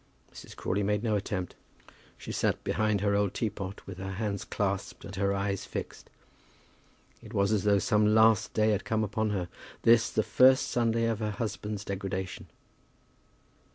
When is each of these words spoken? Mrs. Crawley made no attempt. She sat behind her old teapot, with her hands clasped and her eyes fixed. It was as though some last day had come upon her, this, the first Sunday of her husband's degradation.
Mrs. 0.33 0.55
Crawley 0.55 0.81
made 0.81 1.03
no 1.03 1.15
attempt. 1.15 1.53
She 2.17 2.31
sat 2.31 2.63
behind 2.63 3.01
her 3.01 3.13
old 3.13 3.35
teapot, 3.35 3.85
with 3.85 3.99
her 3.99 4.13
hands 4.13 4.43
clasped 4.43 5.05
and 5.05 5.15
her 5.15 5.31
eyes 5.31 5.65
fixed. 5.65 6.09
It 7.21 7.35
was 7.35 7.51
as 7.51 7.65
though 7.65 7.77
some 7.77 8.15
last 8.15 8.51
day 8.55 8.69
had 8.71 8.83
come 8.83 9.03
upon 9.03 9.29
her, 9.29 9.47
this, 9.83 10.09
the 10.09 10.23
first 10.23 10.69
Sunday 10.71 11.05
of 11.05 11.19
her 11.19 11.29
husband's 11.29 11.85
degradation. 11.85 12.47